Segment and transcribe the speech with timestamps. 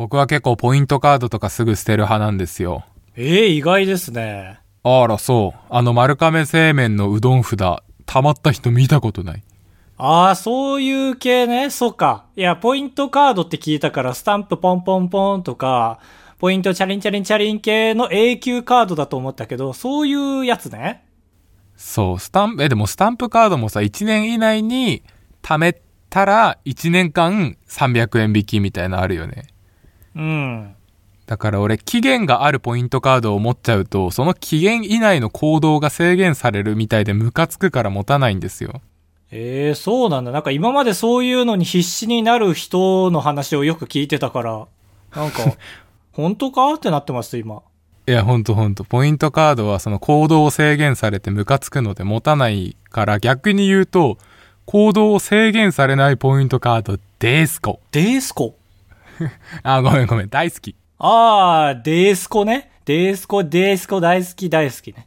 [0.00, 2.86] 僕は結構ポイントカードとかすぐ捨てる派なんですよ。
[3.16, 4.58] ええ意外ですね。
[4.82, 5.60] あら、そう。
[5.68, 7.58] あの丸亀製麺のうどん札、
[8.06, 9.42] 溜まった人見たことない。
[9.98, 11.68] ああ、そういう系ね。
[11.68, 12.24] そうか。
[12.34, 15.98] いや、ポイントカードって聞いたから、スタンプポンポンポンとか、
[16.38, 21.04] ポイントチャリンチャリンチャリン系の永久カードだと思ったけど、そういうやつね。
[21.76, 25.02] そう、スタンプ、え、でもスタンプカードもさ、1年以内に
[25.42, 25.78] 貯め
[26.08, 29.44] たら1年間300円引きみたいなのあるよね。
[30.16, 30.74] うん。
[31.26, 38.80] だから俺、期限があるポイントカードを持っちゃうと、その期限以内の行動が制限されるみたいでムカつくから持たないんですよ。
[39.30, 40.32] ええそうなんだ。
[40.32, 44.66] なんか今までそういうのに必死になる人の話をよく聞いてたから、
[45.14, 45.54] なんか、
[46.12, 46.74] 本当か？
[46.74, 47.62] ってなってます、今。
[48.08, 48.82] いや、ほんとほんと。
[48.82, 54.18] ポイントカードはその行動を制限されてムカつくので持たないから逆に言うと、
[54.66, 57.78] 行動を制限されないポイントカードですこ。
[57.92, 58.56] デースコ
[59.62, 60.28] あ、ごめんごめん。
[60.28, 60.74] 大好き。
[60.98, 62.70] ああ、デースコね。
[62.84, 65.06] デースコ、デースコ大好き大好きね。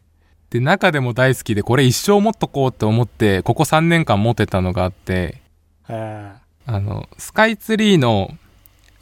[0.49, 5.41] で、中でも大好きで、これ一生持っとこうって思って、ここ3年間持てたのがあって、
[5.89, 6.31] え
[6.65, 8.31] あの、スカイツリーの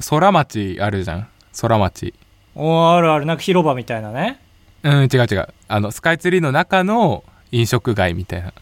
[0.09, 1.28] 空町あるじゃん。
[1.59, 2.14] 空町。
[2.56, 4.39] ー、おーあるある、なんか広場みたいなね。
[4.84, 5.48] うん、違う違う。
[5.67, 8.54] あの、スカイツリーの中の飲食街みたいな。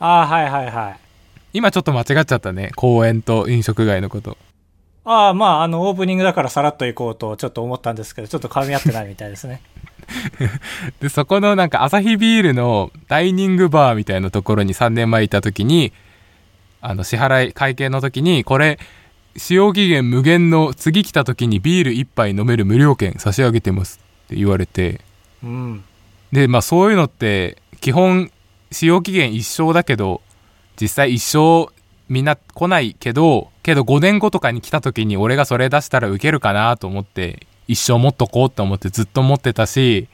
[0.00, 0.98] ああ、はいはいはい。
[1.52, 2.72] 今ちょっと間違っちゃったね。
[2.74, 4.36] 公園と飲食街のこと。
[5.04, 9.60] ああ、まあ、あの、オープニングだからさらっと行こうとちょっと思ったんですけど、ちょっと噛み合ってないみたいですね。
[11.00, 15.92] で、そこのなんかアサヒビールのダイニングバーみたいなところに3年前いた時に、
[16.80, 18.78] あの、支払い、会計の時に、これ、
[19.36, 25.00] 使用期限無限の次来た時にビール1杯飲める無料券差し上げてますって言われて、
[25.42, 25.84] うん。
[26.32, 28.30] で、まあそういうのって、基本、
[28.70, 30.20] 使用期限一生だけど、
[30.80, 31.72] 実際一生
[32.08, 40.06] みんな来ないけど、けど5年後とかに来た時に俺がそれ出したらウケるかなと思って、一生持っとこうと思ってずっと持ってたし、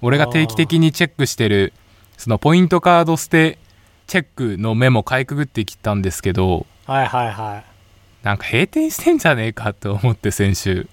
[0.00, 1.74] 俺が定期的にチェックしてる、
[2.16, 3.58] そのポイントカード捨て
[4.06, 7.64] チェックのメモかいくぐってきたんですけど、はいはいはい。
[8.24, 10.88] なんか閉店してんじゃねえかと思って先週。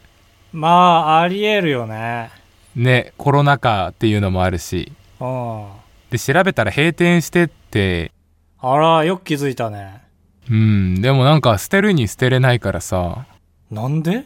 [0.52, 2.30] まあ、あり得るよね。
[2.76, 4.92] ね、コロナ禍っていうのもあるし。
[5.22, 5.68] うん。
[6.10, 8.12] で、調べたら閉店してって、
[8.60, 10.01] あら、よく気づいたね。
[10.50, 13.26] うん、でもなんか捨てるに捨てれないからさ。
[13.70, 14.26] なんで？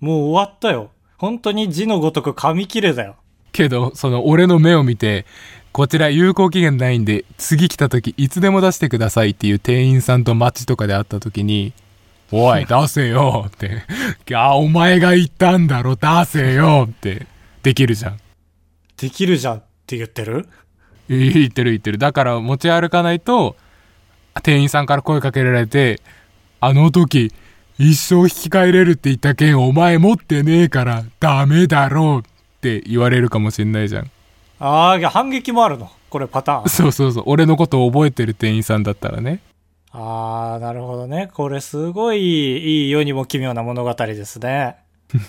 [0.00, 0.90] もう終わったよ。
[1.16, 3.16] 本当に字のごとく紙切れだよ。
[3.52, 5.24] けど、その俺の目を見て、
[5.70, 11.72] こちら有効期限ないんで、次来た時いつでも出してくださいっていう店員さんと街とかで会った時に、
[12.32, 13.84] おい、 出せよって。
[14.34, 17.26] あ、お前が言ったんだろ、出せよって。
[17.62, 18.18] できるじゃん。
[18.96, 20.48] できるじゃんって言ってる？
[21.08, 21.98] 言ってる言ってる。
[21.98, 23.56] だから持ち歩かないと、
[24.40, 26.00] 店員さんから声かけられて、
[26.60, 27.32] あの時、
[27.78, 34.10] 一生引き換えれるって言った券お前持ってねえからダメだろうって言われるかもしんないじゃん。
[34.60, 35.90] ああ、反撃もあるの？
[36.08, 36.68] これパターン。
[36.68, 37.24] そうそうそう。
[37.26, 39.40] 俺のことを覚えてる店員さんだったらね。
[39.90, 41.30] ああ、なるほどね。
[41.34, 44.76] これすごいいい世にも奇妙な物語ですね。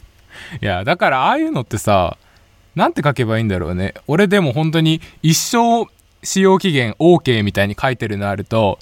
[0.61, 2.17] いや、だからああいうのってさ、
[2.75, 3.93] なんて書けばいいんだろうね。
[4.07, 5.89] 俺でも本当に一生
[6.21, 8.79] 使用期限 OK みたいに書いてるのあると、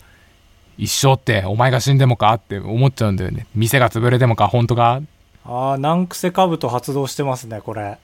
[0.77, 3.45] 一生ってお前が死んでもかって思っちゃうんだよね。
[3.55, 5.01] 店が潰れてもか本当か？
[5.45, 7.97] ああ、難癖兜発動してますね、これ。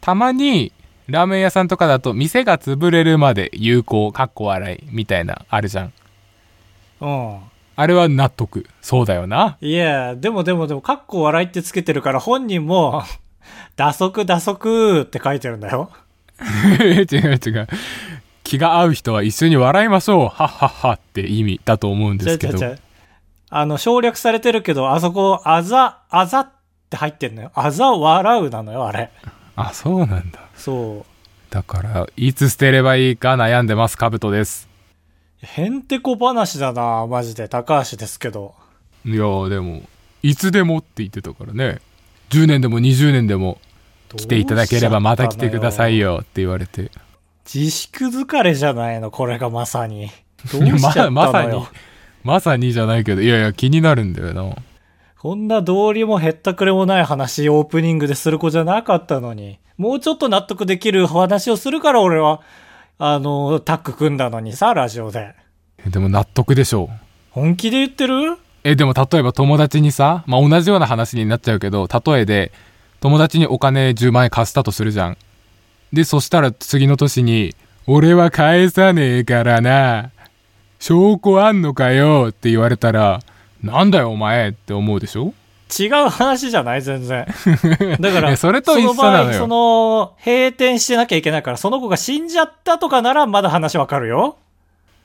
[0.00, 0.72] たまに、
[1.06, 5.92] ラーメン屋さんとかだと、店が潰れるまで有効、かっこ笑い、みたいな、あるじゃん。
[7.00, 7.38] うん。
[7.76, 8.66] あれは納得。
[8.80, 9.56] そうだよな。
[9.60, 13.02] いや、でもでもでも、かっこ笑いってつけてるから本人も、
[13.76, 15.90] 打足打足って書いてるんだよ。
[16.80, 17.68] 違う違う。
[18.48, 20.28] 気が合う人は一緒に笑いましょう。
[20.28, 22.58] はっはっはって意味だと思うんですけど。
[23.50, 26.50] あの、省略されてるけど、あそこ、あざ、あざっ
[26.88, 27.50] て入ってんのよ。
[27.54, 29.10] あざ笑うなのよ、あれ。
[29.54, 30.40] あ、そうなんだ。
[30.56, 31.52] そう。
[31.52, 34.66] だから、いつ捨てればいいか悩んでます、カブトです。
[35.42, 37.48] へんてこ話だな、マジで。
[37.48, 38.54] 高橋ですけど。
[39.04, 39.82] いやーでも、
[40.22, 41.82] いつでもって言ってたからね。
[42.30, 43.58] 10年でも20年でも
[44.16, 46.12] 来ていただければまた来てくださいよ。
[46.12, 46.90] よって言われて。
[47.52, 50.10] 自粛疲れじゃないの、これがまさに。
[50.52, 51.10] どうしちゃったのよ。
[51.10, 51.66] ま まさに、
[52.22, 54.54] まさにじゃないけど、いやいや気になるんだよな。
[55.18, 59.58] こんな道理もへったくれもない話オープニングでする子じゃなかったのに。
[59.78, 62.40] もうちょっと納得できる話をするから俺は、
[62.98, 65.34] あの、タッグ組んだのにさ、ラジオで。
[65.84, 66.96] えでも納得でしょう。
[67.30, 68.36] 本気で言ってる？
[68.64, 72.52] え、でも例えば友達にさ、まあ、同じような話になっちゃうけど、例えで、
[73.00, 75.16] 友達にお金10万円貸したとするじゃん。
[75.92, 77.54] で、そしたら次の年に、
[77.86, 80.10] 俺は返さねえからな。
[80.78, 83.20] 証拠あんのかよって言われたら、
[83.62, 85.32] なんだよお前って思うでしょ？
[85.78, 87.26] 違う話じゃない全然。
[88.00, 94.36] だから、それと一緒なのよその場合、その、閉店してなきゃいけないから、その子が死んじゃったとかならまだ話わかるよ。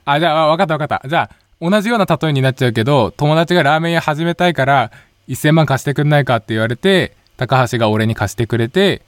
[0.06, 1.02] あ、じゃあ、わかったわかった。
[1.06, 4.90] じゃあ、同じような例えになっちゃうけど、友達がラーメン屋始めたいから、
[5.28, 9.02] 1000万貸してくんないかって言われて、高橋が俺に貸してくれて、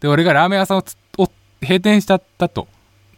[0.00, 0.96] で、俺がラーメン屋さんをつを
[1.62, 2.68] 閉店しちゃったと。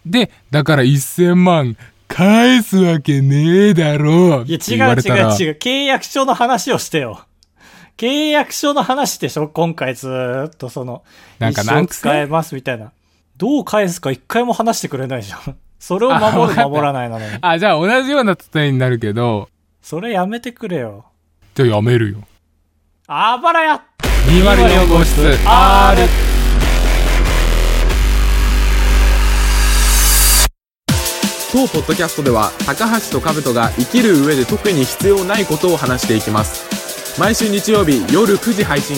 [0.07, 1.77] で、だから1000万
[2.09, 4.45] 返すわけねえだろう。
[4.47, 5.59] いや、違う違う違う。
[5.59, 7.25] 契約書の話をしてよ。
[7.97, 9.49] 契約書の話でしょ？
[9.49, 11.05] 今回ずーっとその、
[11.39, 12.93] なんか一生難癖使えますみたいな。
[13.37, 15.57] どう返すか一回も話してくれないじゃん。
[15.79, 17.39] それを守る守らないなのに。
[17.41, 19.49] あ、じゃあ同じような例えになるけど、
[19.81, 21.07] それやめてくれよ。
[21.55, 22.19] じゃあやめるよ。
[23.09, 23.83] あばらや
[24.27, 26.32] 204号室 R。
[31.53, 38.97] 当ポッドキャストでは高橋と兜が生きる上で特に必要ないことを話していきます毎週日曜日夜9時配信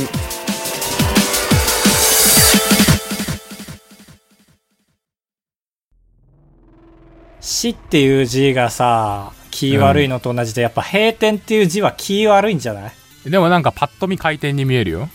[7.41, 12.93] 死っていう字がさ、気悪いのと同じで、やっぱ閉店っていう字は気悪いんじゃない？
[13.31, 15.09] でもなんかパッと見回転に見えるよ。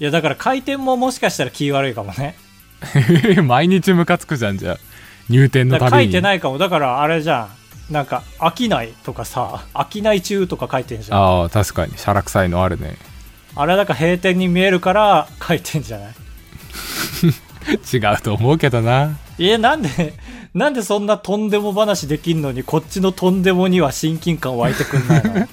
[0.00, 2.36] いや、だから回転ももしかしたら気悪いかもね。
[3.44, 4.78] 毎日ムカつくじゃん、じゃあ。
[5.28, 6.10] 入店のだから書い。
[6.10, 6.58] てないかも。
[6.58, 7.48] だからあれじゃ
[7.90, 7.92] ん。
[7.92, 11.18] なんか、飽きないとかさ、飽きない中とか書いてんじゃん。
[11.18, 11.96] あああ、確かに。
[11.98, 12.96] シャラ臭いのあるね。
[13.56, 16.14] れだから閉店に見えるから書いてんじゃない？
[17.94, 19.18] 違うと思うけどな。
[19.38, 20.14] いや、なんで、
[20.54, 25.48] なんでそんなとんでも話できんのに、こっちのとんでもには親近感湧いてくんないの？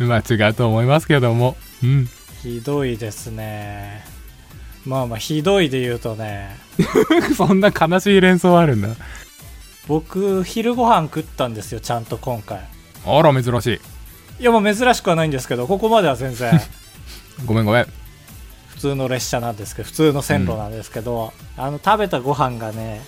[0.08, 1.56] まあ違うと思いますけども。
[1.82, 2.08] うん。
[2.42, 4.04] ひどいですね。
[4.86, 6.56] まあまあ、ひどいで言うとね、
[7.36, 8.88] そんな悲しい連想あるんだ。
[9.86, 12.60] 僕、昼ご飯食ったんですよ、ちゃんと今回。
[13.06, 13.80] あら、珍しい。
[14.40, 16.60] いや、もう珍しくはないんですけど、ここまでは全然
[17.44, 17.86] ごめんごめん。
[18.68, 23.02] 普通の列車なんですけど、普通の線路なんですけど、あの、食べたご飯がね、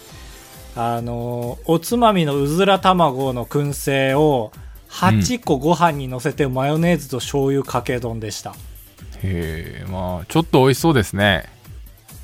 [0.77, 4.53] あの、おつまみのうずら卵の燻製を
[4.91, 8.55] 8個ご飯に乗せてマヨネーズと醤油かけ丼でした。
[9.23, 11.49] へえ、まあ、ちょっと美味しそうですね。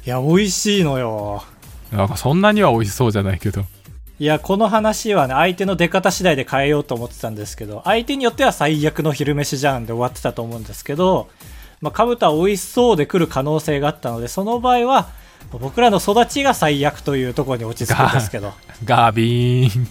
[0.09, 1.45] いや、美味しいのよ。
[1.93, 3.67] なんかそんなには美味しそうじゃないけど。
[4.19, 11.29] いや、この話はね、相手の出方次第で変えようと思ってたんですけど、相手によっては最悪の昼飯じゃんで終わってたと思うんですけど、
[11.83, 15.11] まあ、かぶとは美味しそうで来る可能性があったので、その場合は、
[15.51, 18.55] 僕らの育ちが最悪というところに落ち着くんですけど。
[18.87, 19.89] ガビーン。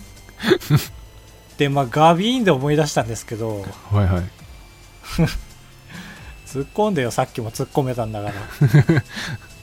[1.59, 4.23] で、まあ、ガビーンで思い出したんですけど、はいはい。
[6.47, 8.33] 突っ込んでよ、さっきも突っ込めたんだから。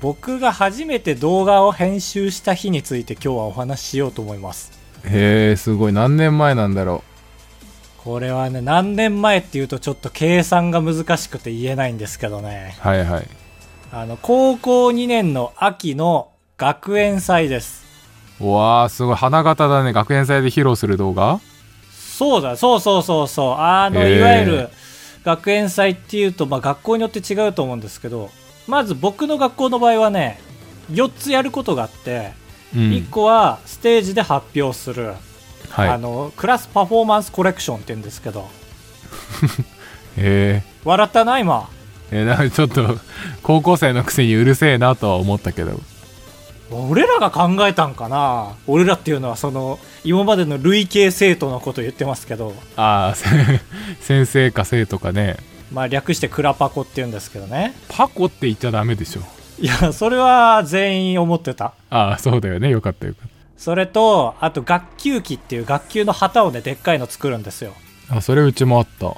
[0.00, 4.72] 僕が初めて動画を編集した日について今日はお話ししようと思います。
[5.04, 5.92] へえ、すごい。
[5.92, 7.02] 何年前なんだろ
[7.98, 12.76] これはね、何年前っていうとちょっと計算が難しくて言えないんですけどね。
[12.84, 12.88] う。
[12.88, 13.28] はいはい。
[13.92, 17.84] あの、高校2年の秋の学園祭です。
[18.40, 19.16] うわあ、すごい。
[19.16, 19.92] 花形だね。
[19.92, 21.40] 学園祭で披露する動画？
[21.90, 23.54] そうだ、そうそうそうそう。
[23.58, 24.68] あの、いわゆる
[25.24, 28.30] 学園祭っていうと、まあ学校によって違うと思うんですけど、
[28.66, 30.40] まず僕の学校の場合はね、
[30.90, 32.32] 4つやることがあって、
[32.74, 32.80] うん。
[32.90, 35.14] 1個はステージで発表する、
[35.70, 35.88] はい。
[35.88, 38.48] あの、クラスパフォーマンスコレクションって言うんですけど、
[40.18, 40.62] へえ。
[40.84, 41.68] 笑ったな、今。
[42.10, 42.98] えー、なんかちょっと、
[43.42, 45.80] 高校生のくせにうるせえなとは思ったけど。
[46.70, 53.26] 俺らが考えたんかな俺らっていうのはその、今までの累計生徒のこと言ってますけど、ああ、せ
[54.02, 55.36] 先生か生徒かね。
[55.72, 57.74] まあ略してクラパコって言うんですけどね。
[57.88, 59.22] パコって言っちゃダメでしょ。
[59.58, 61.72] いや、それは全員思ってた。
[61.90, 62.70] ああ、そうだよね。
[62.70, 67.72] よかったよかっそれと、あと学級機っていう学級の旗をね、でっかいの作るんですよ。
[68.08, 68.16] た。
[68.16, 69.08] あ、それうちもあった。
[69.08, 69.14] あ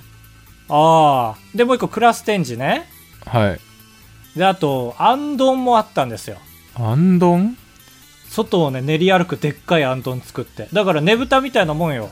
[0.68, 1.34] あ。
[1.54, 2.88] で、もう一個クラス展示ね。
[3.26, 3.60] はい。
[4.38, 6.36] で、あと、あんどんもあったんですよ。
[6.76, 7.56] あんどん？
[8.30, 10.68] 外をね、練り歩くでっかいあんどん作って。
[10.72, 12.10] だからねぶたみたいなもんよ。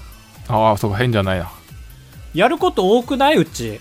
[0.48, 1.52] ああ、そうか、変じゃないな。
[2.34, 3.80] やること多くないうち。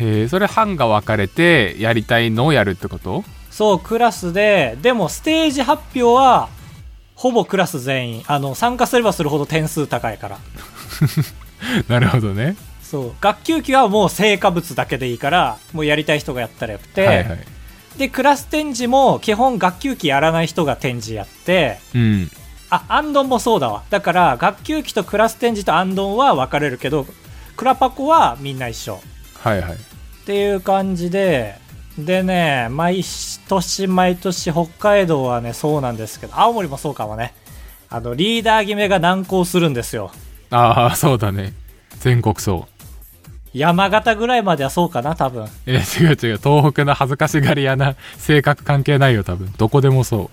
[0.00, 3.24] へえ、それ班が分かれて、やりたいのをやるってこと？
[3.50, 6.48] そう、クラスで、でもステージ発表は、
[7.14, 8.24] ほぼクラス全員。
[8.26, 10.38] あの、参加すればするほど点数高いから。
[11.88, 12.56] なるほどね。
[12.82, 13.12] そう。
[13.20, 17.06] 学級機はもう成果物だけでいいから、もうやりたい人がやったらよくて。
[17.06, 17.38] はいはい。
[17.98, 22.30] で、クラス展示も基本学級機やらない人が展示やって、うん。
[22.70, 23.82] あ、アンドンもそうだわ。
[23.90, 27.04] だから、学級機とクラス展示とアンドンは分かれるけど、
[27.56, 28.98] クラパコはみんな一緒。
[29.42, 29.76] はいはい。
[30.30, 31.56] っていう感じで、
[31.98, 33.02] でね、毎
[33.48, 37.34] 年毎年北海道はね、そうなんですけど、青森もそうかもね。
[37.88, 40.12] あの、リーダー決めが難航するんですよ。
[40.52, 41.52] ああ、そうだね。
[41.98, 42.68] 全国そ
[43.52, 45.48] 山形ぐらいまではそうかな、多分。
[45.66, 46.16] え、違う違う。
[46.38, 49.52] 東北の恥ずかしがり屋な性格関係ないよ、多分。
[49.58, 50.30] どこでもそ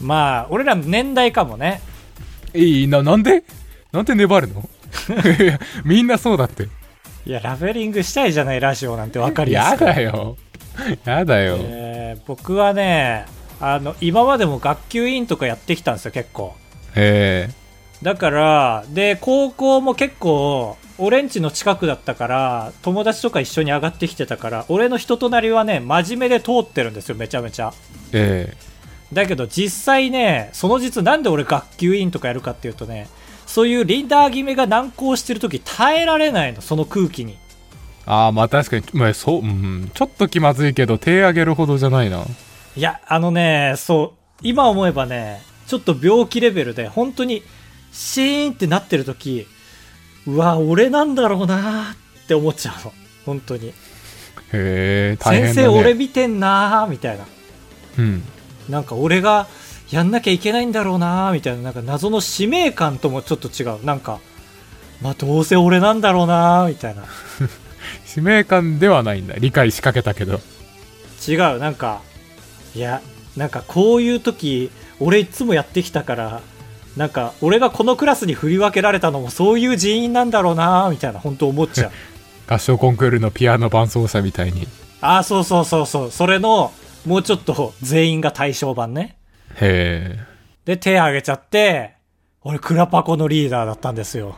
[0.00, 1.82] まあ、俺ら年代かもね。
[2.54, 2.58] う。
[2.58, 3.44] いいな、なんで？
[3.92, 4.66] なんで粘るの？
[5.84, 6.66] みんなそうだって。
[7.26, 9.84] いや、ラベリングしたいじゃない、ラジオなんて分かりややすく。
[9.84, 10.36] だよ。
[11.04, 11.56] やだよ。
[11.60, 13.26] えー僕はね、
[13.60, 16.54] あの、今までも学級委員とかやってきたんですよ、結構。
[16.94, 17.54] へえ。
[18.02, 27.72] だから、で、高校も結構、俺んちの近くだったから、友達とか一緒に上がってきてたから、俺の人となりはね、真面目で通ってるんですよ、めちゃめちゃ。
[28.12, 28.54] え
[29.12, 33.08] だけど実際ね、その実なんで俺学級委員とかやるかっていうとね、
[33.46, 37.32] そういうリーダー決めが難航してる時耐えられないの、その空気に。
[37.32, 37.36] え。
[38.06, 42.24] ああ、まあ確かに、まあそう、うん、ちょっと気まずいけど、手上げるほどじゃないな。
[42.76, 47.42] いや、あのね、そう、今思えばね、ちょっと病気レベルで、本当に、
[47.92, 49.46] シーンってなってる時、
[50.26, 52.92] うわ、俺なんだろうなって思っちゃうの。
[53.24, 53.68] 本当に。
[53.68, 53.72] へ
[54.52, 55.16] え、ね。
[55.20, 57.24] 先生俺見てんなみたいな。
[57.98, 58.22] うん。
[58.68, 59.46] なんか俺が
[59.90, 63.84] やんなきゃいけないんだろうなみたいな、なんか謎の使命感ともちょっと違う。
[63.84, 64.20] なんか、
[65.02, 67.04] まあどうせ俺なんだろうなみたいな。
[68.06, 69.34] 使命感ではないんだ。
[69.38, 70.40] 理解しかけたけど。
[71.26, 72.00] 違う、なんか、
[72.74, 73.02] いや、
[73.36, 76.40] なんかこういう時、俺いつもやってきたから、
[76.96, 81.92] なんか俺がこのクラスに振り分けられたのもそういう人員なんだろうなみたいな、本当思っちゃう。
[82.46, 84.68] 合唱コンクールのピアノ伴奏者みたいに。
[85.00, 86.10] ああ、そうそうそうそう。
[86.10, 86.72] それの、
[87.06, 89.16] もうちょっと全員が対象版ね。
[89.60, 90.18] へ
[90.64, 91.94] で、手挙げちゃって、
[92.42, 94.36] 俺クラパコのリーダーだったんですよ。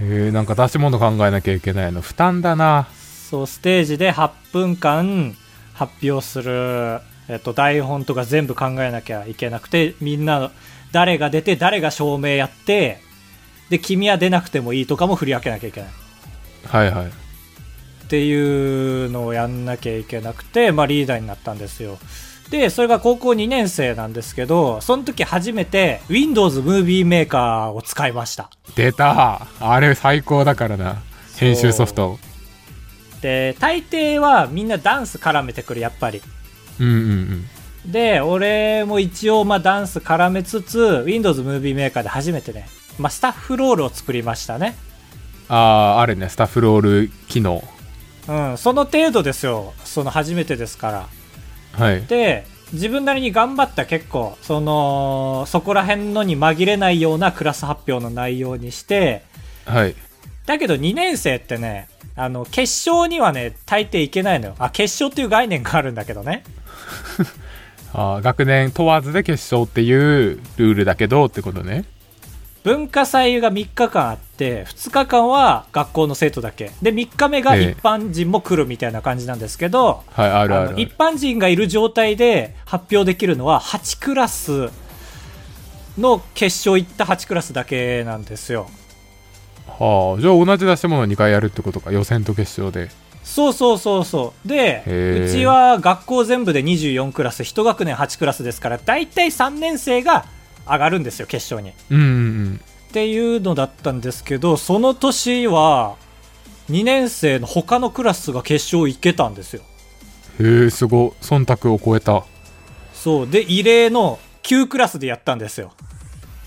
[0.00, 0.04] え。
[0.04, 2.00] へえ、なんか出し物考えなきゃいけないの。
[2.00, 2.88] 負担だな。
[3.30, 5.36] そう、ステージで8分間
[5.74, 10.50] 発表する、えっと、台本とか全部考えなきゃいけなくて、みんな、
[10.92, 13.00] 誰が出て、誰が照明やって、
[13.70, 15.90] で、君は出なくてもいいとかも振り分けなきゃいけない。
[16.66, 17.06] はいはい。
[17.06, 17.10] っ
[18.08, 21.98] ていうのをやんなきゃいけなくて、まあ、リーダーになったんですよ。
[22.50, 28.50] で、それが高校2年生なんですけど、その時初めて Windows Movie Maker を使いました。
[28.76, 31.02] 出たあれ最高だからな。
[31.36, 32.18] 編集ソフト。
[33.22, 36.20] で、大抵はみんなダンス絡めてくる、やっぱり。
[36.78, 36.94] うんうん
[37.84, 37.92] うん。
[37.92, 42.66] で、俺も一応まあダンス絡めつつ、Windows Movie Maker で初めてね、
[42.98, 44.76] まあ、スタッフロールを作りましたね。
[45.48, 46.28] ああ、あるね。
[46.28, 47.62] スタッフロール機能。
[48.28, 49.72] うん、その程度ですよ。
[49.84, 51.08] その初めてですから。
[51.72, 52.04] はい。
[52.06, 59.24] で、自分なりに頑張った結構、その、そこら辺のに紛れないようなクラス発表の内容にして、
[59.66, 59.94] はい。
[60.46, 64.54] だけど2年生ってね、あの、決勝にはね、大抵いけないのよ。
[64.58, 66.44] あ、決勝っていう概念があるんだけどね。
[67.94, 71.84] あー学年問わずで決勝っていうルールだけどってことね。
[72.64, 76.70] 文化祭が3日間あって、2日間は学校の生徒だけ。
[76.80, 84.70] で、3日目がええ一般人も来るみたいな感じなんですけど、はい、ある一般人がいる状態で発表できるのは8クラス
[85.98, 88.68] の決勝行った8クラスだけなんですよ。
[89.66, 91.90] はあ、じゃあ同じ出し物2回やるってことか？
[91.90, 92.90] 予選と決勝で。
[93.24, 94.48] そうそうそうそう。
[94.48, 94.82] で、
[95.26, 100.24] うちは学校全部で24クラス、1学年8クラスですから、だいたい3年生が
[100.66, 101.74] 上がるんですよ、決勝に。
[101.90, 102.60] うんうん
[102.92, 105.96] っていうのだったんですけど、その年は、
[106.70, 109.62] 2年生の他のクラスが決勝行けたんですよ。
[110.38, 110.62] うん。
[110.64, 111.14] へえ、すご。
[111.22, 112.22] 忖度を超えた。
[112.92, 113.26] そう。
[113.26, 115.72] で、異例の9クラスでやったんですよ。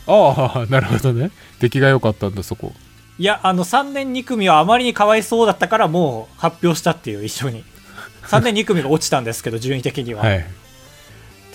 [0.06, 1.32] ああ、なるほどね。
[1.60, 2.74] 出来が良かったんだ、そこ。
[3.18, 7.64] いや、あの、3年2組はあまりにかわいそうだったから、もう発表したっていう、一緒に。
[8.28, 10.22] 3年2組が落ちたんですけど、順位的には。
[10.24, 10.46] はい。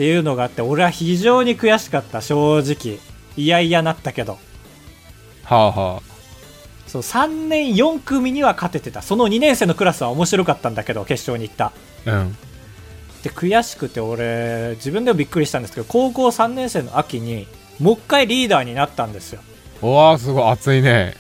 [0.01, 2.99] っていうのがあって、俺は非常に悔しかった、正直。
[3.37, 4.39] いやいやなったけど。
[5.45, 6.03] はあは
[6.87, 9.03] そう、3年4組には勝ててた。
[9.03, 11.67] その2年生のクラスは面白かったんだけど、決勝に行った。
[11.67, 11.73] あ。
[12.07, 12.37] うん。
[13.23, 17.47] で、悔しくて俺、自分でもびっくりしたんですけど、高校3年生の秋に、
[17.79, 19.43] もう一回リーダーになったんですよ。
[19.83, 21.13] おわすごい熱いね。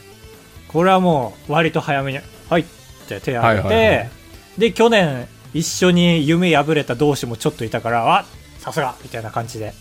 [0.68, 2.64] これはもう、割と早めに、はいっ
[3.06, 4.10] て手を挙げて、はいはいはい
[4.56, 8.25] で、去年、一緒に夢破れた同士もちょっといたから、あ
[8.61, 9.73] さすがみたいな感じで、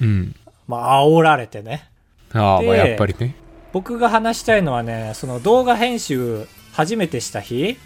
[0.00, 0.34] うん。
[0.68, 1.88] まあ、煽られてね。
[2.32, 3.34] ああ、でまあやっぱりね。
[3.72, 7.78] 僕が話したいのはね、その動画編集初めてした日、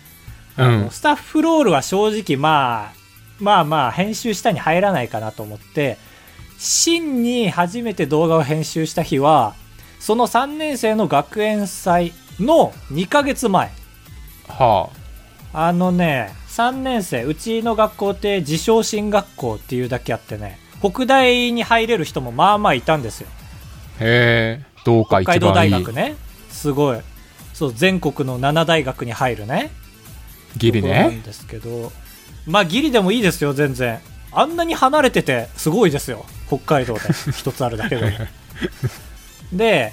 [0.59, 0.91] うん。
[0.91, 2.93] スタッフロールは正直まあ、
[3.39, 5.97] まあまあ編集下に入らないかなと思って、
[6.59, 9.55] 真に初めて動画を編集した日は、
[9.99, 13.71] その3年生の学園祭の2ヶ月前。
[14.49, 14.91] は
[15.53, 23.29] あのね、3年生、うちの学校って自称進学校っていうだけあってね、北大に入れる人もまあまあいたんですよ。
[23.99, 24.05] あ。
[24.05, 25.85] へえ、どうか北海道大一番いい。
[25.87, 26.17] 学ね。
[26.51, 27.01] すごい。
[27.55, 29.71] そう、全国の7大学に入るね。
[30.59, 31.93] ギリところなねんですけど、
[32.47, 34.01] まあギリでもいいですよ、全然。
[34.31, 36.27] あんなに離れててすごいですよ。
[36.47, 37.01] 北海道で
[37.33, 38.19] 一つあるだけで。
[39.51, 39.93] で、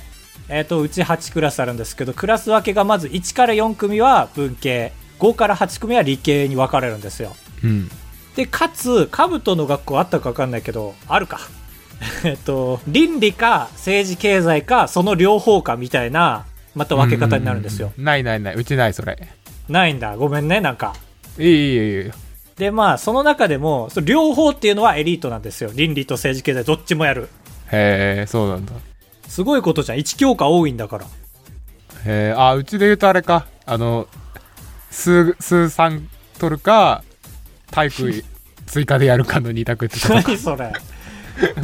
[0.49, 7.89] えっ、と、うち8クラスあるんですけど、クラス分けがまず1から4組は文系、5から8組は理系に分かれるんですよ、うん、
[8.35, 11.39] でかつ兜の学校あったか分かんないけどあるか。
[12.23, 16.45] えっと倫理か政治経済かその両方かみたいな
[16.75, 17.91] また分け方になるんですよ。
[17.97, 18.55] ないないない。
[18.55, 19.17] うちないそれ。
[19.67, 20.15] ないんだ。
[20.15, 20.93] ごめんねなんか。
[21.39, 22.11] いいいいいい
[22.57, 25.71] でまあその中でもそ両方っていうのはエリートなんですよ。
[25.73, 27.29] 倫理と政治経済どっちもやる。
[27.71, 28.73] へえそうなんだ。
[29.27, 29.97] すごいことじゃん。
[29.97, 31.05] 1教科多いんだから。
[31.05, 31.07] へ
[32.05, 33.47] えあうちで言うとあれか。
[33.65, 34.07] あの
[34.97, 37.03] 数数三取るか
[37.69, 38.23] 体育
[38.65, 40.73] 追加でやるかの二択ってことか 何それ。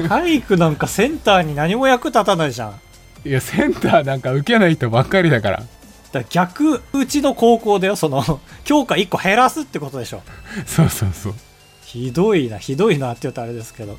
[0.08, 2.80] 体育なんかセンターに何も役立たないじゃん。
[3.26, 5.64] いやセンターなんか受けない人ばっかりだから
[6.12, 7.96] だ逆、うちの高校だよ。
[7.96, 10.22] その、教科1個減らすってことでしょ。
[10.68, 11.34] そうそうそう
[11.84, 13.98] ひどいな、ひどいなって言うとあれですけど。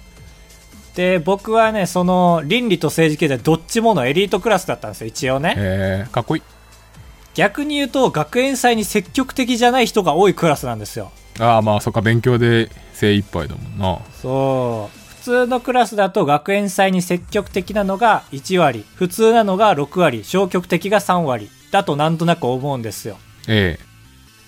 [0.95, 5.55] で、僕はね、その、倫理と政治経済どっちものエリートクラスだったんですよ、一応ね。
[5.57, 6.43] へえかっこいい
[7.35, 11.11] 逆に言うと、学園祭に積極的じゃない人が多いクラスなんですよ。
[11.41, 14.99] ああまあそっか勉強で精一杯だもんなそう。
[15.17, 21.51] 普通のクラスだと学園祭に積極的なのが1割、普通なのが6割、消極的が3割。
[21.71, 23.17] だとなんとなく思うんですよ。
[23.49, 23.85] ええ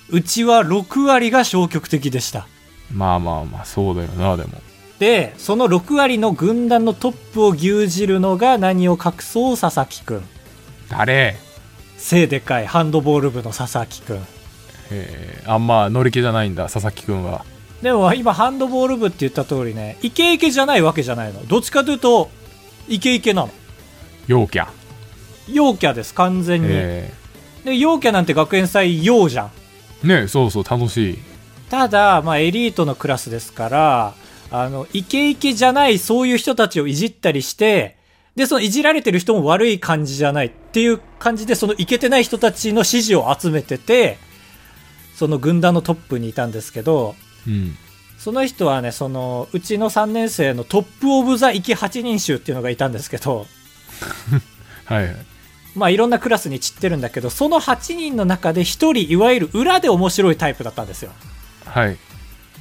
[0.08, 2.46] うちは6割が消極的でした。
[2.92, 4.52] まあまあまあそうだよなでも
[5.00, 10.24] で、その6割の軍団のトップを牛耳るのが何を隠そう佐々木くん。
[10.88, 11.36] 誰？
[11.96, 14.26] 背でかいハンドボール部の佐々木くん。
[14.90, 17.44] えー、あんま乗り気じゃないんだ佐々木くんは
[17.82, 21.46] でも今ハンドボール部って言った通りね、イケイケじゃないわけじゃないの。
[21.46, 22.30] どっちかというと、
[22.88, 23.50] イケイケなの。
[24.26, 24.68] 陽キャ
[25.48, 26.68] 陽キャです、完全に。
[26.70, 27.12] え
[27.64, 29.50] で、陽キャなんて学園祭陽じゃん。
[30.04, 31.18] ー、ねそうそう楽しい
[31.68, 34.14] ただ、まあ、エリートのクラスですから、
[34.50, 37.96] あの、イケイケじゃないそういう人たちをいじったりして、
[38.36, 44.18] で、そのいじられてる人も悪い感じじゃないっていう感じで、そのイケてない人たちの支持を集めてて、
[45.14, 47.74] その軍団のトップにいたんですけど、うん。
[48.18, 53.46] その人はね、その、うちの3年生のトップオブザイケ8人衆っていうのがいたんですけど、
[54.84, 55.16] はいはい。
[55.74, 61.12] まあいろんなクラスに散ってるんだけど、その8人の中で1人、いわゆる裏で面白いタイプだったんですよ。
[61.64, 61.96] はい。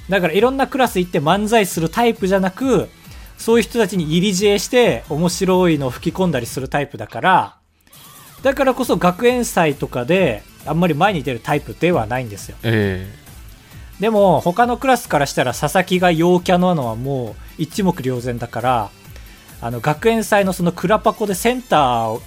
[0.09, 2.89] だからいろんなクラス行って漫才するタイプじゃなく、
[3.38, 7.58] そういう人たちに入り知恵して面白いのを吹き込んだりするタイプだから、
[8.43, 12.58] だからこそ学園祭とかであんまり前に出るタイプではないんですよ。
[12.63, 13.12] え
[14.00, 18.89] でも他のクラスからしたら佐々木が陽キャなのはもう一目瞭然だから、
[19.62, 22.21] あの学園祭のそのクラパコでセンターを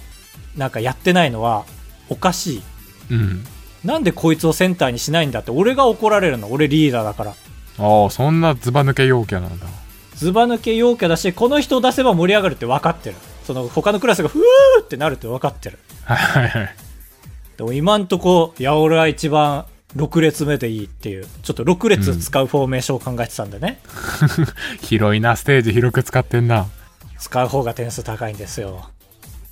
[0.57, 1.65] なんかやってないのは
[2.09, 2.63] おかしい。
[3.09, 3.43] ー、うん
[3.83, 6.51] なんでこいつをセンターにしないんだって俺が怒られるの。
[6.51, 7.31] 俺リーダーだから。
[7.31, 9.65] ああそんなズバ抜け陽キャなんだ
[10.19, 13.15] ズバ抜け陽キャだし、この人を出せば盛り上がるって分かってる。
[13.45, 15.79] その他のクラスがふーってなるって分かってる。
[16.03, 16.75] はいはいはい
[17.55, 23.79] でも今んとこ、いや、俺は一番6列目でいいっていう、ちょっと6列使うフォーメーションを考えてたんでね。
[24.83, 26.67] 広いなステージ広く使ってんな
[27.17, 28.89] 使う方が点数高いんですよ。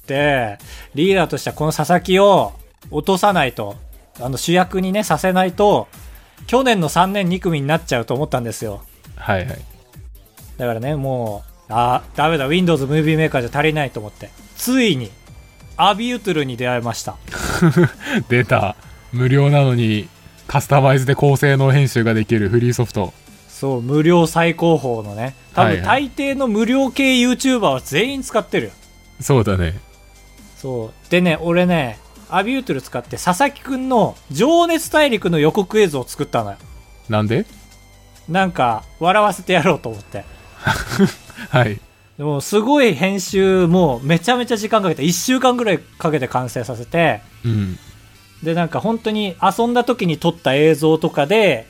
[0.06, 0.58] で、
[0.96, 2.54] リーダーとしてはこの佐々木を
[2.92, 3.76] 落とさないと、
[4.22, 5.88] あの主役にね、させないと、
[6.46, 8.84] 去年の3年2組になっちゃうと思ったんですよ。
[9.16, 9.77] はいはい
[10.58, 15.12] だからね、もう、あ、ダメだ、Windows ムービーメーカーじゃ足りないと思って、ついに、
[15.76, 17.16] アビュートゥルに出会いました。
[18.30, 18.76] 出た
[19.12, 20.10] 無料なのに
[20.48, 23.14] カスタマイズで高性能編集ができるフリーソフト
[23.48, 25.36] そう、無料最高峰のね。
[25.54, 28.72] 多分、はいは大抵の無料系 YouTuber は全員使ってるよ。
[29.22, 29.80] そうだね
[30.58, 31.12] そう。
[31.12, 36.58] でね、俺ね、アビュートゥル使って佐々木くんの情熱大陸の予告映像を作ったのよ。
[37.10, 37.46] なんで？
[38.28, 40.26] なんか、笑わせてやろうと思って。
[41.50, 41.80] はい。
[42.18, 47.78] でも、すごい編集もめちゃめちゃ時間かけて、1週間ぐらいかけて完成させて、うん。
[48.44, 51.68] で、なんか本当に遊んだ時に撮った映像とかで、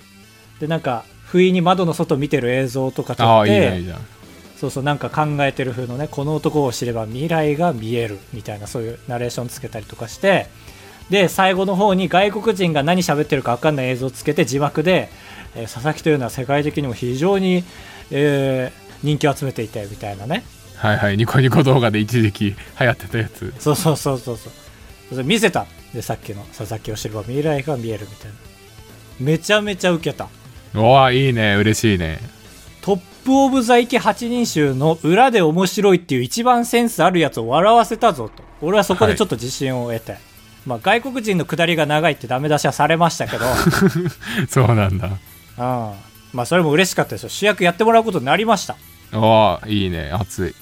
[0.59, 3.83] で、なんか、不意に窓の外見てる映像とか撮って、
[4.57, 10.47] そうそう、なんか考えてる風のね、この男を知れば未来が見えるみたいな、そういうナレーションつけたりとかして、
[11.09, 15.09] で、最後の方に外国人が何喋ってるか分かんない映像つけて字幕で、
[15.55, 17.63] えー佐々木というのは世界的にも非常に、
[18.11, 20.43] えー人気を集めていてみたいなね。
[20.75, 22.55] はいはいニコニコ動画で一時期流
[22.85, 25.65] 行ってたやつそうそうそうそうそ見せた。
[25.93, 28.37] で、さっきの佐々木を知れば未来が見えるみたいな。
[29.19, 30.27] めちゃめちゃウケた。
[30.73, 32.19] うわいいね嬉しいね
[32.81, 38.43] トップオブザイケ8人衆の裏で面白いっていう一番センスあるやつを笑わせたぞと。
[38.61, 40.17] 俺はそこでちょっと自信を得て。
[40.65, 44.47] まあ、外国人の下りが長いってダメ出しはされましたけど、うん。
[44.47, 45.09] そうなんだ。
[45.57, 47.29] まあ、それも嬉しかったですよ。
[47.29, 48.75] 主役やってもらうことになりました。
[49.11, 50.11] ああ、いいね。
[50.11, 50.55] 熱い。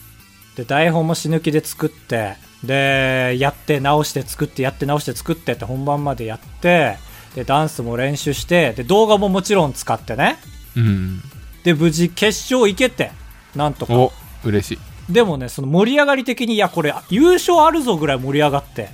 [0.56, 6.98] で、台本も死ぬ気で作って、で、やって直して作って、やって直して作ってって本番までやって、
[7.36, 10.38] で、ダンスも練習して、で、動画ももちろん使ってね。
[10.76, 11.22] うん。
[11.64, 13.12] で、無事決勝行けて、
[13.56, 13.94] なんとか。
[13.94, 14.80] お、嬉し
[15.10, 15.14] い。
[15.14, 18.88] でもね、その盛り上がり的に、いや、これ、優勝あるぞぐらい盛り上がって、へ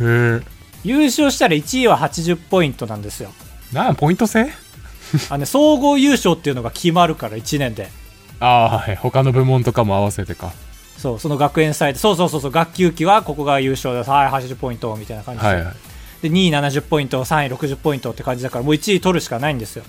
[0.00, 0.40] え。
[0.84, 3.32] 優勝したら1位は80ポイントなんですよ。
[3.72, 4.42] なあ、ポイント制？
[4.42, 7.90] あのね、総合優勝っていうのが決まるから、1年で。
[8.40, 8.96] ああ、はい。
[8.96, 10.52] 他の部門とかも合わせてか。
[10.96, 14.10] そう、その学園祭で、そうそうそうそう、学級期はここが優勝です。
[14.10, 15.46] はい、80ポイント、みたいな感じで。
[15.46, 15.74] はいはい。
[16.22, 19.84] で、2位70ポイント、3位60ポイントって感じだから、もう1位取るしかないんですよ。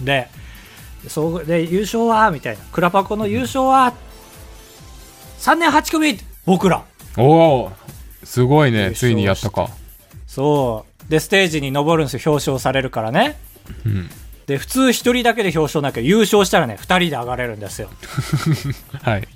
[0.00, 0.28] で、
[1.06, 2.62] そうで優勝はみたいな。
[2.72, 3.94] クラパコの優勝は、
[5.38, 6.82] 3年8組僕ら。
[7.16, 7.72] おお
[8.24, 8.92] すごいね。
[8.92, 9.70] ついにやったか。
[10.26, 11.10] そう。
[11.10, 12.32] で、ステージに登るんですよ。
[12.32, 13.38] 表彰されるからね。
[13.86, 14.10] うん。
[14.48, 17.90] で、普通1人だけで表彰なきゃ優勝したらね、2人で上がれるんですよ。
[19.02, 19.28] はい。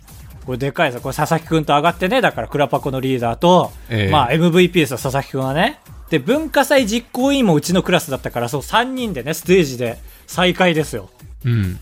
[0.47, 1.01] これでかいですよ。
[1.03, 2.23] これ佐々木くんと上がってね。
[2.23, 5.81] だからクラパコのリーダーと、ええまあ MVP ですよ、佐々木くんはね。
[6.09, 11.11] で、文化祭実行委員もうちのクラスだったから、そう3人でね、ステージで再会ですよ。
[11.45, 11.79] うん。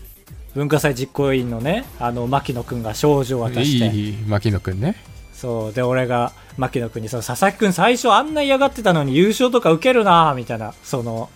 [0.53, 3.87] 文化祭実行委員のね、あの、牧野くんが賞状を渡いして。
[3.87, 4.97] い、いい、牧野くんね。
[5.33, 5.73] そう。
[5.73, 11.29] で、俺が、牧野くんに、その佐々木くん最初あんな嫌がってたのに優勝とか受けるなぁみたいな、その、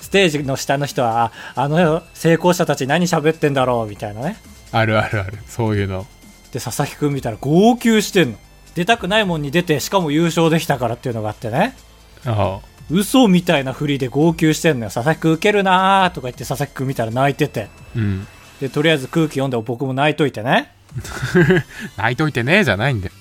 [0.00, 4.36] ステージの下の人は、ああの成功者たち何喋ってんだろうみたいなね。
[4.72, 5.38] あるあるある。
[5.46, 6.06] そういうの。
[6.52, 8.38] で、佐々木くん見たら号泣してんの。
[8.74, 11.76] 出たくないもんに出て、しかも優勝できたからっていうのがあってね。
[12.24, 12.68] ああ。
[12.90, 14.90] 嘘みたいな振りで号泣してんのよ。
[14.90, 17.68] 佐々木くん受けるなーとか言って佐々木くん見たら泣いてて。
[17.96, 18.26] うん。
[18.60, 20.72] で、とりあえず空気読んで僕も泣いといてね。
[21.96, 23.12] 泣いといてねじゃないんだよ。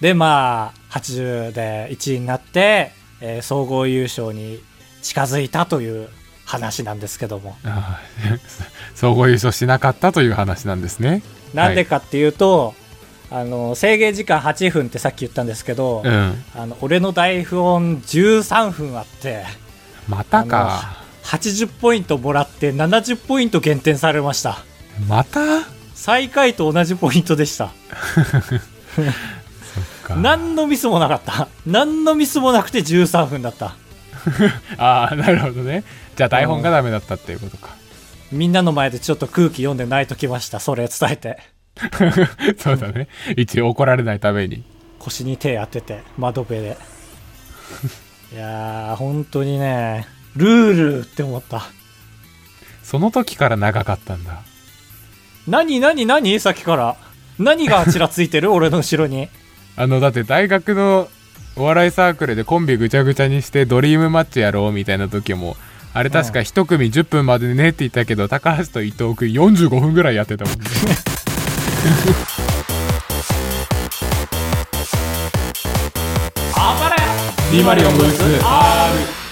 [0.00, 4.60] で、まあ、80で1位になって、えー総合優勝に
[5.02, 6.08] 近づいたという
[6.44, 7.56] 話なんですけども。
[7.64, 8.00] ああ
[8.94, 11.22] 総合優勝しなかったという話なんですね。
[11.54, 12.74] なんでかっていうと、
[13.30, 16.44] あの、制限時間8分ってさっき言ったんですけど、うん。
[16.54, 19.44] あの、俺の台本13分あって、
[20.08, 21.02] またか。
[21.24, 24.58] 80ポイントもらって70ポイント減点されました。
[25.08, 25.40] また？
[25.94, 27.70] 最下位と同じポイントでした。
[30.02, 31.48] か何のミスもなかった。
[31.64, 33.76] 何のミスもなくて13分だった。
[34.78, 35.84] ああ、なるほどね。
[36.16, 37.70] じゃあ台本がダメだったっていうことか。
[38.30, 40.60] みんなの前でちょっと空気読んで泣いときました。
[40.60, 41.38] それ伝えて。
[42.58, 43.08] そうだね。
[43.36, 44.64] 一応怒られないために。
[44.98, 46.76] 腰に手当てて、窓辺で。
[48.32, 50.06] いやー、本当にね、
[50.36, 51.64] ルールって思った。
[52.82, 54.42] その時から長かったんだ。
[55.46, 56.38] 何何何？
[56.40, 56.96] さっきから。
[57.38, 58.52] 何がちらついてる？
[58.52, 59.28] 俺の後ろに。
[59.76, 61.08] あの、だって大学の
[61.54, 65.56] お笑いサークルでコンビぐちゃぐちゃにしてドリームマッチやろうみたいな時も、
[65.92, 70.60] あれ確か一組10分までねって言ったけど、高橋と伊藤君45分ぐらいやってたもんね。
[76.56, 79.22] あばれ204ブース R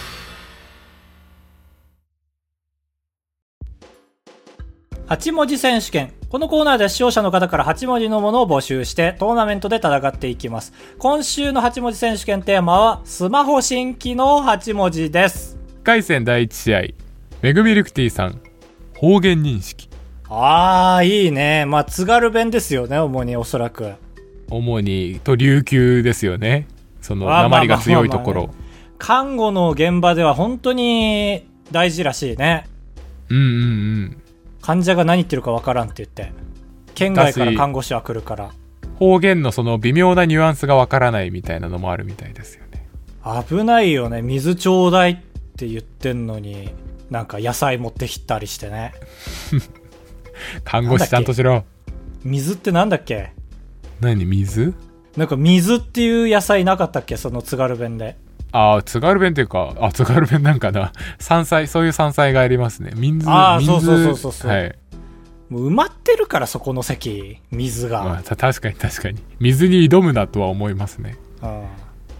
[5.09, 6.13] 8文字選手権。
[6.31, 10.73] このコーナーでは視聴者の方から8文字のものを募集してトーナメントで戦っていきます。
[10.97, 15.59] 今週の8文字選手権テーマはスマホ新規の8文字です。
[15.81, 16.83] 1回戦第1試合、
[17.43, 18.41] めぐみルクティさん、
[18.97, 19.89] 方言認識。
[20.29, 21.67] あー、いいね。
[21.67, 23.95] まあ、津軽弁ですよね、主におそらく。
[24.49, 26.69] 主に、と琉球ですよね。
[27.01, 28.55] その、あー鉛が強いとこまあまあろ。
[28.99, 32.69] 看護の現場では本当に大事らしいね。
[33.31, 34.23] うんうんうん。
[34.61, 36.33] 患者が何言ってるかわからんって言って。
[36.95, 38.51] 県外から看護師は来るから。
[38.99, 42.87] 方言のその微妙なニュアンスがわからないみたいなのもあるみたいですよね。
[43.49, 44.21] 危ないよね。
[44.21, 45.17] 水ちょうだいっ
[45.57, 46.71] て言ってんのに、
[47.11, 48.93] なんか野菜持ってきたりしてね。
[50.65, 51.65] 看護師ちゃんとしろ。
[52.23, 53.33] 水ってなんだっけ？
[54.01, 54.75] 何水？
[55.17, 57.17] なんか水っていう野菜なかったっけ？
[57.17, 58.17] その津軽弁で。
[58.53, 60.93] ああ、津軽弁っていうか、あ、津軽弁なんかな。
[61.19, 62.93] 山菜、そういう山菜がありますね。
[62.95, 64.75] 水、水あーそうそうそうそうそうはい。
[65.49, 68.05] もう埋まってるからそこの席、水が。
[68.05, 69.19] まあ、た確かに確かに。
[69.41, 71.17] 水に挑むなとは思いますね。
[71.43, 71.63] うん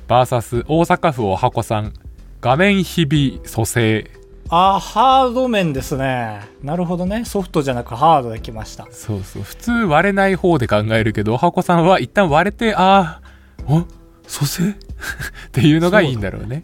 [0.09, 1.93] バーサス、大阪府おはこさん。
[2.41, 4.11] 画面日々蘇生。
[4.49, 6.41] あー、ハード面ですね。
[6.65, 7.25] なるほどね。
[7.25, 8.89] ソフトじゃなくハードできました。
[8.91, 9.43] そうそう。
[9.45, 13.85] 普通割れない方で考えるけど、おはこさんは一旦割れて、ああ、お
[14.27, 14.75] 蘇生？
[15.49, 16.63] っていうのがいいんだろうね。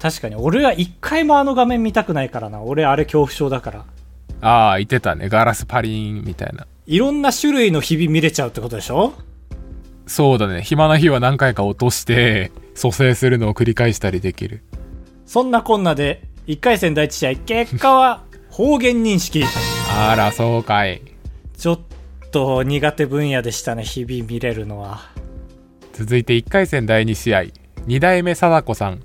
[0.00, 2.60] 確かに、俺は一回もあの画面見たくないからな。
[2.62, 3.84] 俺あれ恐怖症だから。
[4.40, 5.28] ああ、言ってたね。
[5.28, 6.66] ガラスパリーンみたいな。
[6.86, 9.12] いろんな種類の日々見れちゃうってことでしょ？
[10.06, 10.62] そうだね。
[10.62, 14.62] 暇な日は何回か落として、蘇生するのを繰り返したりできる。
[15.26, 19.42] そんなこんなで、1回戦第1試合、結果は方言認識。
[19.92, 21.02] あら、そうかい。
[21.56, 21.80] ちょっ
[22.30, 25.10] と苦手分野でしたね、日々見れるのは。
[25.92, 27.42] 続いて1回戦第2試合。
[27.86, 29.02] 2代目貞子さん。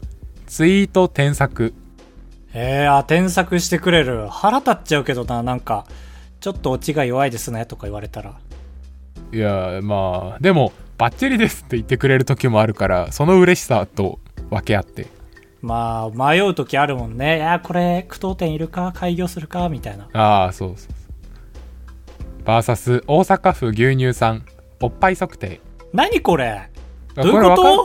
[0.48, 1.74] ツイート添削。
[2.54, 4.28] えー、あ、添削してくれる。
[4.28, 5.86] 腹立っちゃうけどな、なんか、
[6.40, 8.36] ちょっとオチが弱いですね、とか言われたら。
[9.32, 15.08] いや、まあ、でも、バッチリですって言ってくれる時もあるから、その嬉しさと分け合って。
[15.62, 17.38] まあ、迷う時あるもんね。
[17.38, 18.92] いや、これ、句読点いるか？
[18.94, 19.70] 開業するか？
[19.70, 20.10] みたいな。
[20.14, 20.94] ああ、そうそう。
[22.44, 24.46] バーサス、大阪府牛乳さん。
[24.82, 25.62] おっぱい測定。
[25.94, 26.70] 何これ？
[27.16, 27.78] どうこいうこれわかる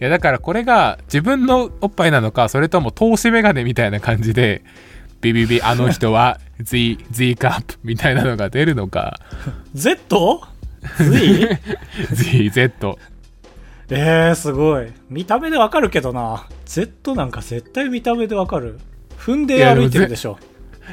[0.00, 4.62] いとや、だからこれが自分のおっぱいなのか、それとも透視メガネみたいな感じで、
[5.20, 9.20] ビビビ、 あの人は Z、Z カップみたいなのが出るのか、
[9.74, 10.40] ?Z?
[10.98, 11.58] Z?
[12.12, 12.98] Z、Z。
[13.90, 14.90] えー、すごい。
[15.10, 16.46] 見た目でわかるけどな。
[16.64, 18.78] Z なんか絶対見た目でわかる。
[19.18, 20.38] 踏んで歩いてるでしょ。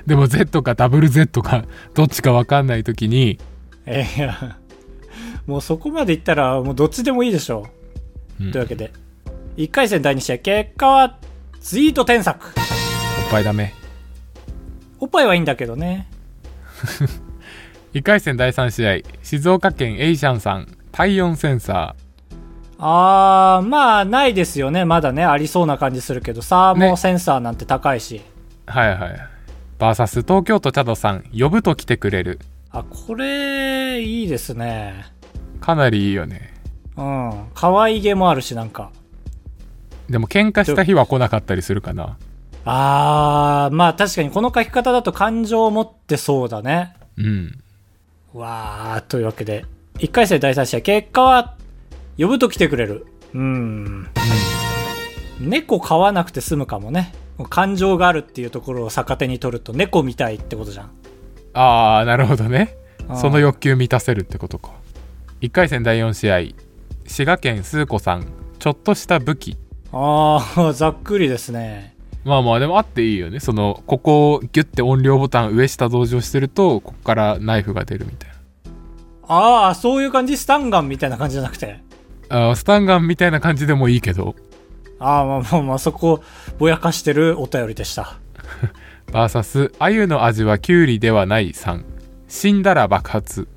[0.05, 3.39] でも Z かダブル Z か、どっちかわかんないときに、
[3.85, 4.57] えーいや、
[5.45, 7.67] もうそこまでいったら、もうどっちでもいいでしょ
[8.37, 8.91] というわけで、
[9.57, 11.17] 1回戦第2試合、結果は、
[11.59, 12.45] ツイート添削。
[12.45, 13.73] おっぱいダメ。
[14.99, 16.07] おっぱいはいいんだけどね。
[17.93, 21.95] 1回戦第3試合、静岡県エイシャンさん、体温センサ
[22.79, 24.85] あー、まあ、ないですよね。
[24.85, 28.21] まだね、ありそうな感じするけど、サーモセンサーなんて高いし。
[28.67, 28.71] ー。
[28.71, 29.19] はいはい。
[29.79, 32.39] バーサス東京都チャドさん、呼ぶと来てくれる。
[32.69, 35.05] あ、これ、いいですね。
[35.59, 36.53] かなりいいよね。
[36.97, 37.47] うん。
[37.53, 38.91] 可愛げもあるし、なんか。
[40.09, 42.17] でも喧嘩した日は来なかったりするかな。
[42.65, 46.95] あー、まあ確かにこの書き方だと感情を持ってそうだね。
[47.17, 47.63] うん。
[48.33, 49.65] わー、というわけで、
[49.99, 51.55] 1回戦第3試合、結果は、
[52.17, 53.05] 呼ぶと来てくれる。
[53.33, 54.07] うん。
[55.39, 57.13] 猫飼わなくて済むかもね。
[57.49, 60.91] 感情があるっていうところを逆手に取ると、猫みたいってことじゃん。
[61.53, 62.75] ああ、なるほどね
[63.15, 64.71] その欲求満たせるってことか。
[65.41, 66.66] 1回戦第4試合、
[67.07, 68.27] 滋賀県スー子さん、
[68.59, 69.57] ちょっとした武器。
[69.91, 71.95] あー、ざっくりですね。
[72.23, 73.39] まあまあ、でもあっていいよね。
[73.39, 78.31] その、ここをギュッて音量ボタン上下同時押してると、ここからナイフが出るみたい
[79.29, 81.79] あー、そういう感じスタンガンみたいな感じじゃなくて。
[82.29, 82.49] な。
[82.49, 84.35] あースタンガンみたいな感じでもいいけど、
[84.99, 86.21] あー、まあまあまあ、そこ、
[86.57, 88.17] ぼやかしてるお便りでした。
[89.13, 91.83] バーサス、鮎の味はキュウリではない3。
[92.27, 93.47] 死んだら爆発。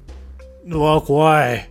[0.66, 1.68] うわ、怖い。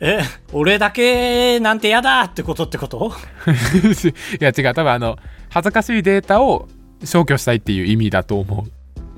[0.00, 0.20] え、
[0.52, 3.12] 俺だけなんてやだってことってこと？
[4.40, 5.18] いや違う、多分あの、
[5.50, 6.68] 恥ずかしいデータを
[7.04, 8.64] 消去したいっていう意味だと思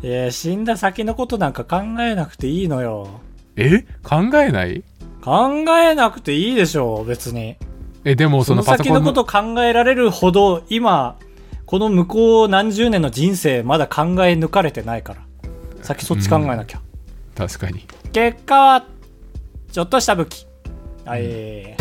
[0.02, 0.06] う。
[0.06, 3.20] いや、死んだ先のことなんか考えなくていいのよ。
[3.56, 3.84] え？
[4.02, 4.82] 考えない？
[5.22, 7.56] 考えなくていいでしょ、別に。
[8.04, 11.16] え、でもそのパソコンの先のこと考えられるほど、今、
[11.66, 15.20] この向こう何十年の人生まだ考え抜かれてないから。
[15.82, 16.80] 先そっち考えなきゃ。
[17.36, 17.86] 確かに。
[18.12, 18.84] 結果は、
[19.70, 20.46] ちょっとした武器。
[21.04, 21.76] はい、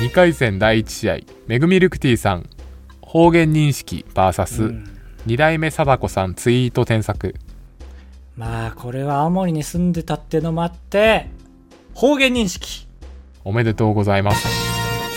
[0.00, 2.48] 2回戦第1試合、めぐみルクティさん、
[3.00, 7.34] 方言認識 VS、うん2代目貞子さんツイート添削。
[8.36, 11.28] まあ、これは青森に住んでたってのもあって、
[11.92, 12.88] 方言認識。
[13.44, 14.48] おめでとうございます。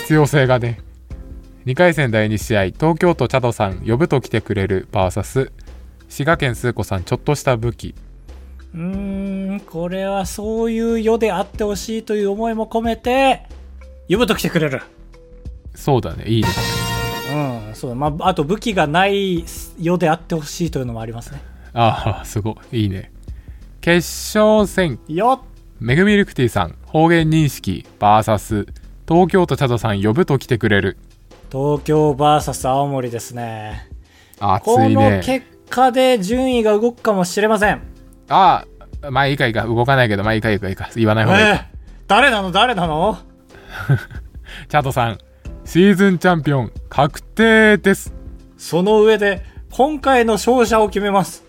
[0.02, 0.82] 必要性がね。
[1.66, 5.52] 2回戦第2試合、東京都チャドさん、呼ぶと来てくれる VS、
[6.10, 7.96] 滋賀県スー子さん、ちょっとした武器。
[8.74, 13.48] うーん、これはそういう世であってほしいという思いも込めて、
[14.10, 14.82] 呼ぶと来てくれる。
[15.76, 16.60] そうだね、いいです
[17.32, 17.36] ね。
[17.68, 17.96] うん、そうだ。
[17.96, 19.46] まあ、あと武器がない
[19.80, 21.42] 世であってほしいというのもありますね。
[21.74, 22.84] ああ、すごい。
[22.84, 23.12] いいね。
[23.80, 28.68] 決勝戦、よっめぐみルクティさん、方言認識 VS、
[29.08, 30.98] 東京都チャドさん、呼ぶと来てくれる。
[31.52, 33.90] 東京 VS 青森ですね。
[34.40, 35.24] 熱このいね。
[35.26, 37.82] 結果で順位が動くかもしれません。
[38.32, 38.66] あ
[39.02, 41.64] あ、まあいいかいいか、動かないけど、まあいいかいいかいいか、言わない方がいいか。
[41.64, 41.72] えー
[42.08, 42.52] 誰なの？
[42.52, 43.18] 誰なの？
[44.68, 45.18] チャドさん、
[45.64, 48.14] シーズンチャンピオン、確定です。
[48.58, 51.44] その上で、今回の勝者を決めます。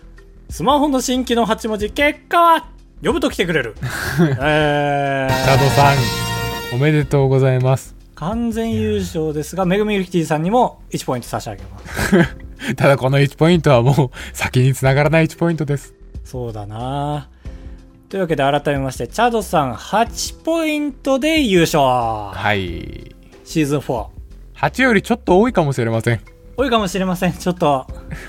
[0.49, 2.65] スマホの新規の8文字、結果は、
[3.03, 3.75] 呼ぶと来てくれる。
[4.39, 7.93] えチャドー、さん、おめでとうございます。
[8.15, 12.13] 完全優勝ですが、めぐみゆきティさんにも1ポイント差し上げます。
[12.77, 15.93] ただこの1ポイントはもう先に繋がらない1ポイントです。
[16.23, 17.29] そうだな
[18.09, 21.83] というわけで改めまして、チャドさん8ポイントで優勝。
[21.83, 23.15] はい。
[23.43, 24.07] シーズン4。
[24.55, 26.21] 8よりちょっと多いかもしれません。
[26.55, 27.33] 多いかもしれません。
[27.33, 27.87] ちょっと。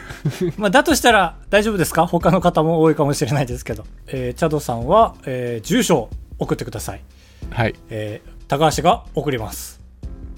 [0.56, 2.06] まあ、だとしたら大丈夫ですか？
[2.06, 3.84] 他の方も多いかもしれないですけど。
[4.06, 7.00] えーチャドさんは、えー住所を送ってください。
[7.50, 7.74] はい。
[7.90, 9.80] えー高橋が送ります。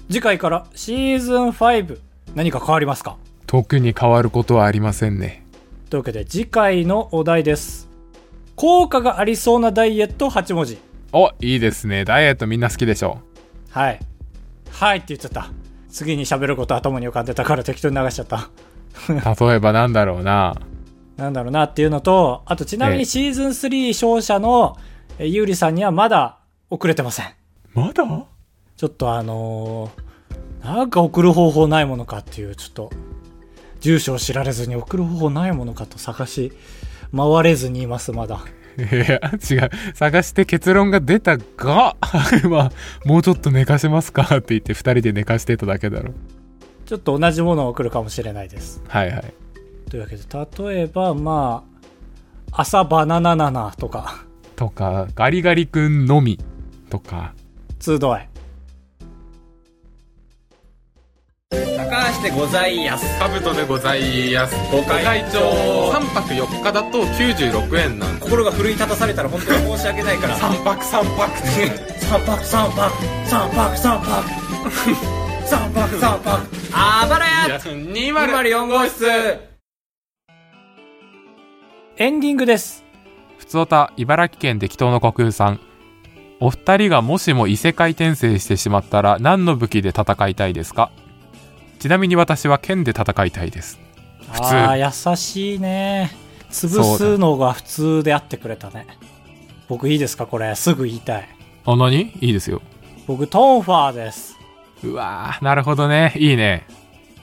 [0.09, 1.97] 次回からシーズン5
[2.35, 3.15] 何か変わりますか？
[3.47, 5.43] 特に変わることはありませんね。
[5.89, 7.87] というわけで次回のお題です。
[8.55, 10.77] 効果がありそうなダイエット8文字。
[11.13, 12.03] お、いいですね。
[12.03, 13.19] ダイエットみんな好きでしょ。
[13.69, 13.99] はい。
[14.69, 15.49] はいって言っちゃった。
[15.89, 18.49] 次に喋ること頭に浮かんでたから適当に流しちゃった。
[19.09, 20.55] 例えばなんだろうな。
[21.15, 22.99] なんだろうなっていうのとあとちなみええ。
[22.99, 24.77] にシーズン3勝者の
[25.17, 27.27] えゆうりさんにはまだ遅れてません。
[27.73, 28.03] まだ？
[28.75, 32.91] ちょっとあのーなんか送る方法ないものかっていうちょっと
[33.87, 36.51] 住所を知られずに送る方法ないものかと探し
[37.15, 38.43] 回れずにいますまだ
[38.77, 39.19] いや、
[39.49, 39.69] 違う。
[39.95, 41.95] 探して結論が出たが、
[42.47, 42.71] まあ、
[43.05, 46.13] もうちょっと寝かせますかって言って二人で寝かしてただけだろ。
[46.85, 49.33] ちょっと同じものを送るかもしれないですはいはい。
[49.89, 50.23] というわけで
[50.69, 51.63] 例えばま
[52.51, 56.37] あ朝バナナナナとかとか、ガリガリ君のみ。
[56.89, 57.33] とか。
[57.79, 57.99] 集い
[61.51, 63.19] 高橋でございやす。
[63.19, 64.55] カブトでございます。
[64.71, 65.91] ご会長。
[65.91, 70.37] 3泊4日だと96円なんで心が奮い立たされたら本当に申し訳ないから。
[70.37, 71.37] 3泊3泊。
[71.99, 72.91] 三泊三泊。
[73.27, 74.29] 三泊三泊。
[75.47, 76.47] 三泊 三泊。
[76.73, 77.57] あばらや。
[77.57, 79.07] 204号室。
[81.99, 82.83] エンディングです。
[83.37, 85.59] ふつおた茨城県適当の国空さん。
[86.41, 90.91] お二人がもしも異世界転生してしまったら何の武器で戦いたいですか？
[91.79, 93.79] ちなみに私は剣で戦いたいです。
[94.31, 94.55] 普通。
[94.55, 96.11] ああ優しいね。
[96.49, 98.87] 潰すのが普通であってくれたね。
[99.67, 100.55] 僕いいですかこれ。
[100.55, 101.29] すぐ言いたい。
[101.65, 102.11] あ何？
[102.21, 102.61] いいですよ。
[103.05, 104.37] 僕トンファーです。
[104.83, 106.13] うわーなるほどね。
[106.15, 106.65] いいね。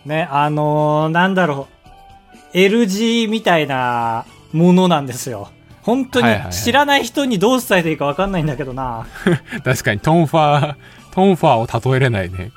[0.04, 2.58] ねあのー、なんだろう。
[2.58, 5.50] L 字みたいなものなんですよ。
[5.82, 6.52] 本当にはいはいはい。
[6.52, 9.06] 知らない人にどう伝えていいか分かんないんだけどな、
[9.64, 10.74] 確かにトンファー
[11.12, 12.52] トンファーを例えれないね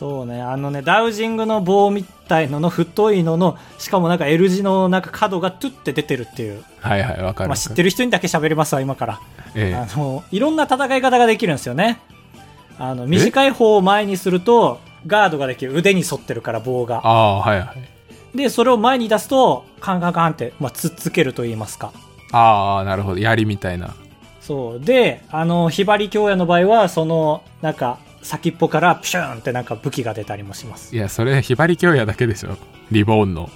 [0.00, 0.40] そうね。
[0.40, 7.50] あのねダウジングの棒みたいのの太いののしかもなんか L 字のなんか角がトゥって出てるっていう、はいはいわかる。
[7.50, 9.20] まあ、知ってる人にだけ喋りますわ今から。
[9.54, 12.00] えあのいろんな戦い方ができるんですよね。
[12.78, 17.06] あの短い方を前にするとガードができる腕に沿ってるから棒が。
[17.06, 17.74] ああはいは
[18.34, 18.38] い。
[18.38, 21.92] でそれを前に出すとカンカンカンって、まあ、つっつけると言いますか。
[22.32, 23.20] ああなるほど。
[23.20, 23.94] 槍みたいな。
[24.40, 24.80] そう。
[24.80, 30.94] であのひばり京也の場合はそのなんか先っぽからプシューンってなんか武器が出たりもします。
[30.94, 32.56] いやそれひばり京也だけでしょ。
[32.90, 33.48] リボーンの。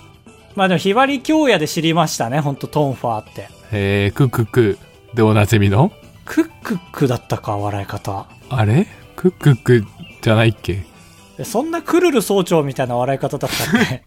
[0.57, 3.49] まあでもひばり京也で知りましたねほんとトンファーって。
[3.73, 4.79] えー、クックック。
[5.15, 5.93] でおなじみの？
[6.25, 8.27] クックックだったか笑い方。
[8.49, 8.87] あれ？
[9.17, 9.85] クックック
[10.23, 10.85] じゃないっけ？
[11.37, 14.05] でそんなクルル総長みたいな笑い方だったっけ？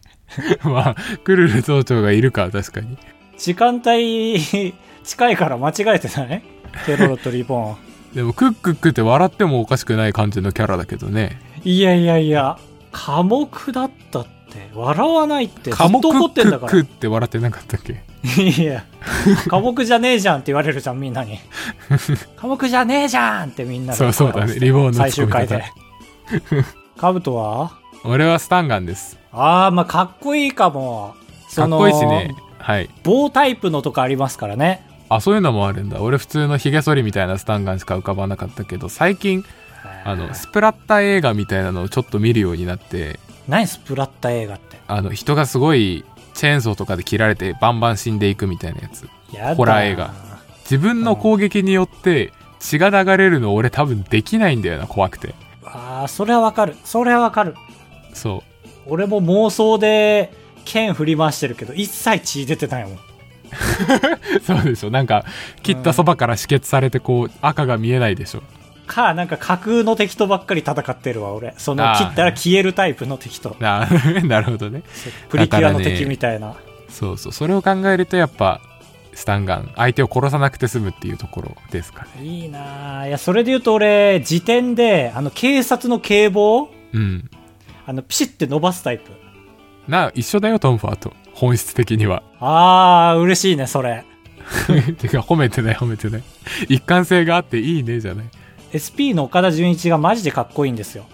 [0.68, 2.98] まあクルル総長がいるか確かに。
[3.38, 6.42] 時間帯近いから間違えてない？
[6.86, 7.78] テロロとリボン
[8.18, 11.40] でもクックックって笑ってもおかしくない感じのキャラだけどね。
[11.64, 12.58] いやいやいや
[12.92, 16.72] 寡黙だったって笑わないってずっと怒ってんだから。
[16.72, 18.02] ックって笑ってなかったっけ？
[18.42, 18.86] いや
[19.50, 21.38] 寡黙じゃねえじゃんって言われるじゃんみんなに。
[22.42, 24.00] 寡黙じゃねえじゃんってみんなで。
[24.00, 24.56] そうそうだね。
[24.58, 25.64] リボンの最終回で。
[26.98, 27.74] カブトは？
[28.04, 29.20] 俺はスタンガンです。
[29.32, 31.14] ああまあかっこいいかも。
[31.56, 32.36] かっこいいしね。
[32.58, 32.90] はい。
[33.04, 36.02] 棒タイプのとかありますからねあそういうのもあるんだ。
[36.02, 39.46] 俺普通のヒゲ剃りみたいなスタンガンしか浮かばなかったけど最近
[40.04, 44.78] あのスプラッタ映画みたいなのをちょっと見るようになって何スプラッタ映画って？
[44.88, 49.08] あの人がすごいチェーンソーとかで切られてバンバン死んでいくみたいなやつ。
[49.56, 50.14] ホラー映画。
[50.62, 55.34] 自分の攻撃によって血が流れるの俺多分できないんだよな怖くて。
[55.64, 56.76] ああそれはわかる。
[56.84, 57.56] それはわかる。
[58.14, 58.70] そう。
[58.86, 60.34] 俺も妄想で
[60.66, 63.00] 剣振り回してるけど一切血出てないもん
[64.44, 65.26] そうでしょなんか
[65.64, 68.44] 切ったそばから止血されてこう赤が見えないでしょ。
[68.88, 71.54] かなんか架空の敵とばっかり戦ってるわ俺。
[71.58, 73.56] その切ったら消えるタイプの敵と。
[73.60, 73.88] な
[74.24, 74.84] なるほどね。
[75.30, 76.56] プリキュアの敵みたいな、
[76.90, 77.32] そうそう。
[77.34, 78.62] それを考えるとやっぱ
[79.14, 82.26] スタンガン相手を殺さなくて済むっていうところですかね。
[82.26, 87.30] いいなあいやそれで言うと俺時点であの警察の警棒うん。
[87.86, 89.12] あのピシッて伸ばすタイプ
[89.88, 91.14] な一緒だよトムファーと。
[91.34, 92.24] 本質的には。
[92.40, 94.04] あー嬉しいねそれ。
[94.98, 96.24] てか褒めてない褒めてない。
[96.70, 98.26] 一貫性があっていいねじゃない。
[98.74, 101.06] SP の岡田准一がマジでかっこいいんですよ。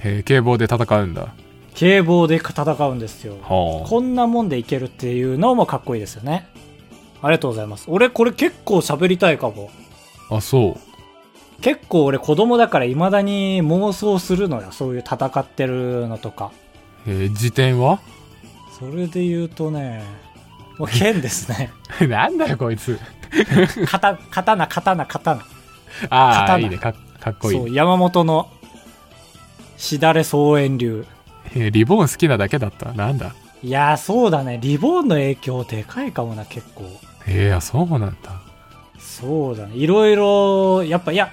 [0.00, 1.34] へえ警棒で戦うんだ。
[1.74, 3.34] 警棒で戦うんですよ。
[3.42, 6.46] はこんなもんでいけるっていうのもかっこいいですよね。
[7.20, 7.86] ありがとうございます。
[7.88, 9.70] 俺これ結構喋りたいかも。
[10.30, 11.60] ああそう。
[11.62, 16.52] 結構俺子供だから未だに妄想するのよそういう戦ってるのとか。
[17.06, 18.00] えー、辞典は？
[18.90, 20.02] それで言うとね
[20.78, 21.70] もう剣ですね
[22.08, 22.98] なんだよこいつ
[23.86, 25.42] 刀刀刀刀
[26.10, 28.48] ああ刀いいねかかっこいいそう山本の
[29.76, 31.04] しだれ総遠流。
[31.54, 33.34] えーリボーン好きなだけだったなんだ？
[33.62, 34.58] いやー、そうだね。
[34.62, 36.84] リボーンの影響でかいかもな、結構。
[37.26, 38.40] えー、あそうなんだ
[38.98, 39.74] そうだね。
[39.76, 41.32] いろいろ、やっぱ、いや、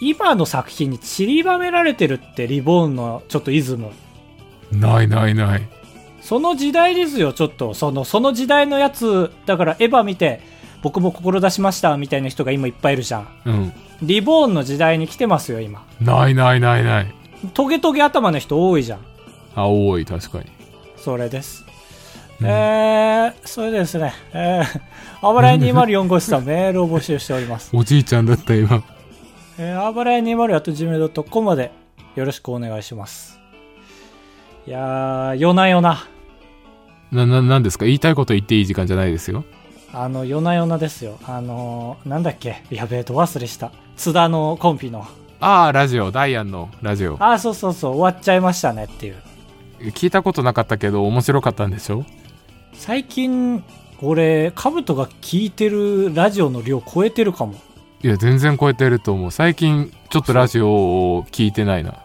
[0.00, 3.90] 今の作品に散りばめられてるって、リボーンのちょっとイズム。
[4.72, 5.62] ないないない
[6.24, 7.74] その時代ですよ、ちょっと。
[7.74, 10.40] その、その時代のやつ、だからエヴァ見て、
[10.82, 13.28] 僕も志しました、みたいな人が今いっぱいいるじゃん。
[13.44, 13.72] うん
[14.02, 15.84] リボーンの時代に来てますよ、今。
[16.00, 17.14] ないないないない
[17.52, 19.00] トゲトゲ頭の人多いじゃん。
[19.54, 20.46] あ多い確かに
[20.96, 21.64] それです。
[22.40, 27.70] うんえー、それでですね、えー、あばらや204号室さん メールを募集しております。
[27.72, 28.82] おじいちゃんだった今
[29.58, 31.70] えー、あばらや 204.gmail.com まで
[32.16, 33.38] よろしくお願いします。
[34.66, 36.13] いやー、夜な夜な。
[37.14, 37.84] なななんですか？
[37.84, 39.44] 言いたいこと言っていい時間じゃないですよ
[39.92, 41.18] あの、夜な夜なですよ。
[41.24, 42.62] あのー、なんだっけ？
[42.70, 43.70] やべえ、ど忘れした。
[43.96, 45.06] 津田のコンピの。
[45.40, 49.16] ああラジオダイアンのラジオあー、そうそうそう、終わっちゃいましたねっていう。
[49.90, 52.04] 聞いたことなかったけど面白かったんでしょ？
[52.72, 53.62] 最近、
[54.02, 57.54] 俺、カブトが聞いてるラジオの量超えてるかも。
[58.02, 60.68] いや全然超えてると思う最近ちょっとラジオ
[61.16, 62.03] を聞いてないな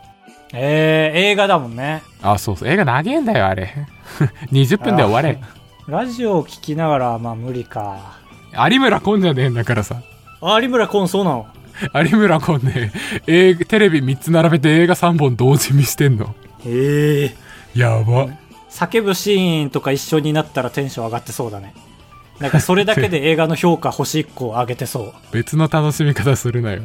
[0.54, 2.02] えー、映画だもんね。
[2.22, 3.74] あそうそう映画長えんだよあれ
[4.52, 5.40] 20分で終われ
[5.88, 8.18] ラジオを聞きながら、まあ無理か。
[8.70, 10.02] 有村コンじゃねえんだからさ
[10.42, 11.48] あ、有村コンそうなの
[11.94, 12.92] 有村コンね
[13.28, 16.36] 映画テレビ3つ並べて映画3本同時見してんの
[16.66, 17.36] へえ。
[17.76, 18.28] やば
[18.70, 21.74] 叫ぶシーンとか一緒になったらテンション上がってそうだね。
[22.40, 25.14] なんかそれだけで 映画の評価星1個上げてそう。
[25.32, 26.82] 別の楽しみ方するなよ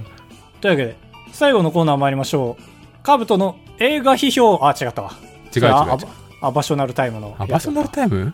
[0.61, 0.97] というわけで、
[1.33, 2.63] 最後のコーナー参りましょう。
[3.05, 5.13] カブトの映画批評、あ、違ったわ。
[5.55, 5.73] 違う違う
[6.41, 7.37] アバショナルタイムの。
[7.39, 8.33] アバショナルタイム？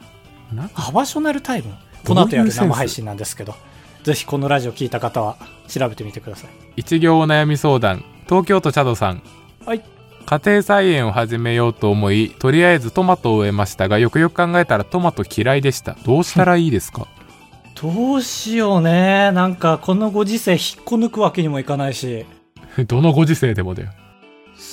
[0.55, 1.75] なアバショナルタイム？
[2.07, 3.55] この後やる生配信なんですけど、
[4.05, 5.37] ぜひこのラジオ聞いた方は
[5.69, 6.51] 調べてみてください。
[6.77, 9.23] 一行お悩み相談東京都チャドさん
[9.67, 9.83] はい。
[10.25, 17.09] 家庭菜園を始めようと思いとりあえずトマトを植えましたがよくよく考えたらトマト嫌いでしたどうしたらいいですか？
[17.83, 19.33] どうしようね。
[19.33, 22.25] なんかこのご時世引っこ抜くわけにもいかないし。
[22.87, 23.91] どのご時世でもだよ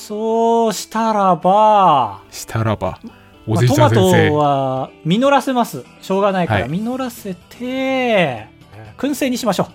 [0.07, 2.97] そうしたらば、したらば
[3.45, 5.83] おまあじいちゃん先トマ生、トは実らせます。
[6.01, 8.47] しょうがないから、はい実らせて、
[8.97, 9.67] 燻製にしましょう。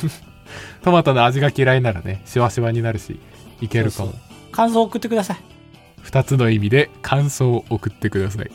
[0.82, 3.20] トマトの味が嫌いならねシワシワになるし
[3.60, 5.36] いけるかもそう感想を送ってください。
[6.00, 8.50] 二つの意味で感想を送ってください